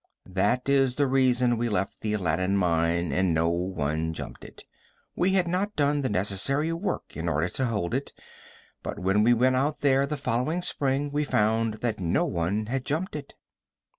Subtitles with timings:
[0.33, 4.63] That is the reason we left the Aladdin mine and no one jumped it.
[5.15, 8.11] We had not done the necessary work in order to hold it,
[8.81, 12.83] but when we went out there the following spring we found that no one had
[12.83, 13.35] jumped it.